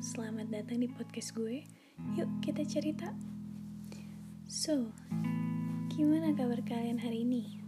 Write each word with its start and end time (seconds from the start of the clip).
selamat 0.00 0.48
datang 0.48 0.80
di 0.80 0.88
podcast 0.88 1.36
gue. 1.36 1.60
Yuk 2.16 2.40
kita 2.40 2.64
cerita. 2.64 3.12
So, 4.48 4.88
gimana 5.92 6.32
kabar 6.32 6.64
kalian 6.64 6.96
hari 6.96 7.28
ini? 7.28 7.60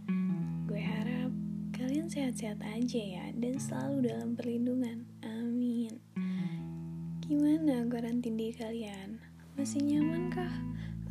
Gue 0.65 0.81
harap 0.81 1.29
kalian 1.77 2.09
sehat-sehat 2.09 2.65
aja 2.65 2.97
ya 2.97 3.25
dan 3.37 3.61
selalu 3.61 4.09
dalam 4.09 4.33
perlindungan. 4.33 5.05
Amin. 5.21 6.01
Gimana 7.21 7.85
karantin 7.85 8.41
diri 8.41 8.57
kalian? 8.57 9.21
Masih 9.53 9.85
nyaman 9.85 10.33
kah? 10.33 10.57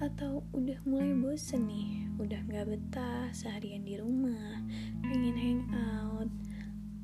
Atau 0.03 0.43
udah 0.51 0.83
mulai 0.83 1.15
bosen 1.15 1.71
nih? 1.71 2.11
Udah 2.19 2.43
gak 2.51 2.67
betah 2.67 3.31
seharian 3.31 3.87
di 3.87 4.03
rumah, 4.03 4.67
pengen 5.07 5.39
hangout, 5.39 6.31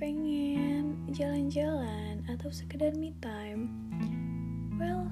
pengen 0.03 0.99
jalan-jalan 1.15 1.82
atau 2.43 2.51
sekedar 2.51 2.91
me 2.99 3.15
time, 3.23 3.71
well, 4.75 5.07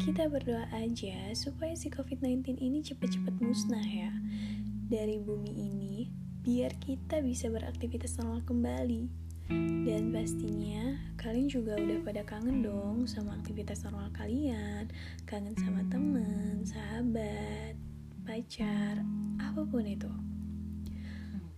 kita 0.00 0.32
berdoa 0.32 0.64
aja 0.72 1.12
supaya 1.36 1.76
si 1.76 1.92
COVID-19 1.92 2.56
ini 2.56 2.80
cepat-cepat 2.80 3.36
musnah 3.36 3.84
ya 3.84 4.08
dari 4.88 5.20
bumi 5.20 5.52
ini, 5.52 6.08
biar 6.40 6.72
kita 6.80 7.20
bisa 7.20 7.52
beraktivitas 7.52 8.16
normal 8.16 8.40
kembali. 8.48 9.12
Dan 9.84 10.08
pastinya 10.08 10.96
kalian 11.20 11.52
juga 11.52 11.76
udah 11.76 12.00
pada 12.00 12.24
kangen 12.24 12.64
dong 12.64 13.04
sama 13.04 13.36
aktivitas 13.36 13.84
normal 13.84 14.08
kalian, 14.16 14.88
kangen 15.28 15.52
sama 15.60 15.84
temen, 15.92 16.64
sahabat, 16.64 17.76
pacar, 18.24 19.04
apa 19.36 19.68
pun 19.68 19.84
itu. 19.84 20.08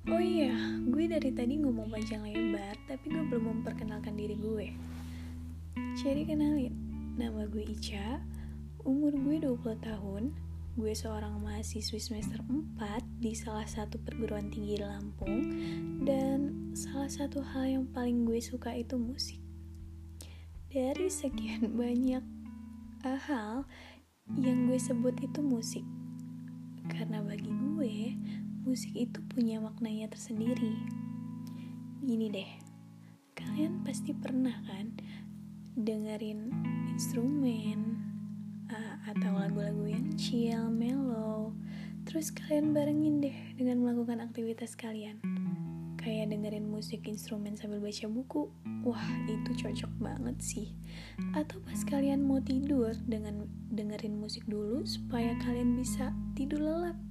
Oh 0.08 0.24
iya, 0.24 0.56
gue 0.88 1.04
dari 1.04 1.28
tadi 1.36 1.60
ngomong 1.60 1.92
panjang 1.92 2.24
lebar, 2.24 2.80
tapi 2.88 3.12
gue 3.12 3.28
belum 3.28 3.60
memperkenalkan 3.60 4.16
diri 4.16 4.40
gue. 4.40 4.72
Jadi 6.00 6.24
kenalin, 6.24 6.72
nama 7.20 7.44
gue 7.44 7.60
Ica, 7.60 8.16
umur 8.88 9.12
gue 9.12 9.36
20 9.36 9.60
tahun, 9.84 10.32
gue 10.80 10.92
seorang 10.96 11.44
mahasiswi 11.44 12.00
semester 12.00 12.40
4 12.40 13.20
di 13.20 13.36
salah 13.36 13.68
satu 13.68 14.00
perguruan 14.00 14.48
tinggi 14.48 14.80
Lampung, 14.80 15.44
dan 16.08 16.72
salah 16.72 17.12
satu 17.12 17.44
hal 17.44 17.68
yang 17.68 17.84
paling 17.92 18.24
gue 18.24 18.40
suka 18.40 18.72
itu 18.72 18.96
musik. 18.96 19.44
Dari 20.72 21.12
sekian 21.12 21.68
banyak 21.84 22.24
hal 23.04 23.68
yang 24.40 24.72
gue 24.72 24.80
sebut 24.80 25.20
itu 25.20 25.44
musik, 25.44 25.84
karena 26.88 27.20
bagi 27.20 27.52
gue, 27.52 27.68
musik 28.68 28.92
itu 28.92 29.24
punya 29.32 29.64
maknanya 29.64 30.12
tersendiri. 30.12 30.76
Gini 32.04 32.28
deh, 32.28 32.50
kalian 33.32 33.80
pasti 33.80 34.12
pernah 34.12 34.52
kan 34.68 34.92
dengerin 35.72 36.52
instrumen 36.92 37.96
uh, 38.68 38.96
atau 39.08 39.32
lagu-lagu 39.40 39.88
yang 39.88 40.12
chill, 40.20 40.68
mellow, 40.68 41.56
terus 42.04 42.28
kalian 42.28 42.76
barengin 42.76 43.24
deh 43.24 43.38
dengan 43.56 43.80
melakukan 43.80 44.20
aktivitas 44.20 44.76
kalian. 44.76 45.16
Kayak 45.96 46.36
dengerin 46.36 46.68
musik 46.68 47.08
instrumen 47.08 47.56
sambil 47.56 47.80
baca 47.80 48.04
buku, 48.04 48.52
wah 48.84 49.08
itu 49.32 49.64
cocok 49.64 49.92
banget 49.96 50.36
sih. 50.44 50.76
Atau 51.32 51.56
pas 51.64 51.80
kalian 51.88 52.20
mau 52.20 52.44
tidur 52.44 52.92
dengan 53.08 53.48
dengerin 53.72 54.20
musik 54.20 54.44
dulu 54.44 54.84
supaya 54.84 55.32
kalian 55.40 55.72
bisa 55.72 56.12
tidur 56.36 56.60
lelap 56.60 57.07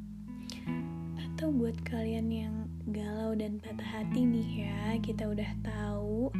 atau 1.37 1.53
buat 1.53 1.77
kalian 1.85 2.33
yang 2.33 2.65
galau 2.89 3.37
dan 3.37 3.61
patah 3.61 3.85
hati 3.85 4.25
nih 4.25 4.65
ya, 4.65 4.97
kita 5.05 5.29
udah 5.29 5.45
tahu 5.61 6.33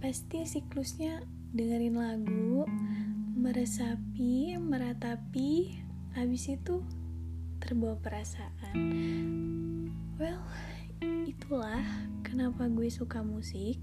pasti 0.00 0.48
siklusnya 0.48 1.20
dengerin 1.52 1.92
lagu, 1.92 2.64
meresapi, 3.36 4.56
meratapi, 4.56 5.76
habis 6.16 6.48
itu 6.48 6.80
terbawa 7.60 8.00
perasaan. 8.00 8.72
Well, 10.16 10.40
itulah 11.28 11.84
kenapa 12.24 12.64
gue 12.72 12.88
suka 12.88 13.20
musik. 13.20 13.76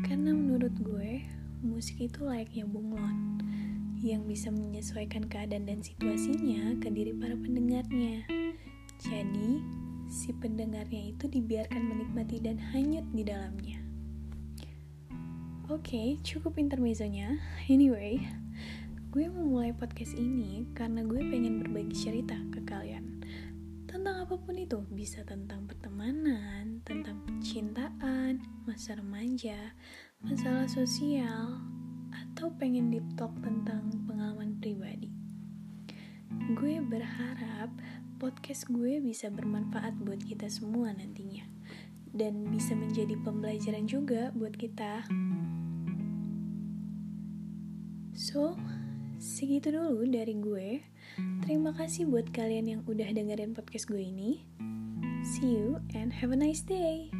Karena 0.00 0.32
menurut 0.32 0.72
gue, 0.80 1.28
musik 1.60 2.00
itu 2.00 2.24
layaknya 2.24 2.64
bunglon 2.64 3.36
yang 4.00 4.24
bisa 4.24 4.48
menyesuaikan 4.48 5.28
keadaan 5.28 5.68
dan 5.68 5.84
situasinya 5.84 6.80
ke 6.80 6.88
diri 6.88 7.12
para 7.12 7.36
pendengarnya. 7.36 8.35
Jadi, 8.96 9.60
si 10.08 10.32
pendengarnya 10.32 11.12
itu 11.12 11.28
dibiarkan 11.28 11.82
menikmati 11.84 12.40
dan 12.40 12.56
hanyut 12.72 13.04
di 13.12 13.22
dalamnya. 13.26 13.78
Oke, 15.66 15.82
okay, 15.82 16.08
cukup 16.22 16.62
intermezzonya. 16.62 17.42
Anyway, 17.66 18.22
gue 19.10 19.26
mau 19.26 19.58
mulai 19.58 19.74
podcast 19.74 20.14
ini 20.14 20.62
karena 20.78 21.02
gue 21.02 21.18
pengen 21.18 21.58
berbagi 21.58 21.96
cerita 21.96 22.38
ke 22.54 22.62
kalian. 22.62 23.18
Tentang 23.90 24.28
apa 24.28 24.38
pun 24.38 24.54
itu, 24.54 24.84
bisa 24.94 25.26
tentang 25.26 25.66
pertemanan, 25.66 26.84
tentang 26.86 27.18
percintaan, 27.26 28.38
masa 28.62 28.94
remaja, 28.94 29.74
masalah 30.22 30.70
sosial, 30.70 31.58
atau 32.14 32.52
pengen 32.60 32.92
deep 32.92 33.08
talk 33.18 33.32
tentang 33.42 33.88
pengalaman 34.06 34.54
pribadi. 34.62 35.15
Gue 36.56 36.80
berharap 36.84 37.72
podcast 38.16 38.68
gue 38.68 39.00
bisa 39.00 39.28
bermanfaat 39.28 39.96
buat 40.00 40.20
kita 40.24 40.48
semua 40.48 40.92
nantinya 40.92 41.44
dan 42.16 42.48
bisa 42.48 42.72
menjadi 42.72 43.16
pembelajaran 43.20 43.84
juga 43.84 44.32
buat 44.32 44.56
kita. 44.56 45.04
So, 48.16 48.56
segitu 49.20 49.72
dulu 49.72 50.08
dari 50.08 50.36
gue. 50.36 50.68
Terima 51.44 51.72
kasih 51.76 52.08
buat 52.08 52.32
kalian 52.32 52.66
yang 52.68 52.82
udah 52.88 53.08
dengerin 53.12 53.52
podcast 53.52 53.88
gue 53.88 54.00
ini. 54.00 54.44
See 55.24 55.56
you 55.56 55.80
and 55.92 56.12
have 56.12 56.32
a 56.32 56.38
nice 56.38 56.64
day. 56.64 57.15